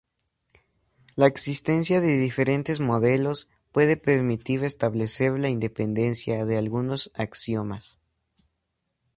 [1.15, 7.99] La existencia de diferentes modelos puede permitir establecer la independencia de algunos axiomas.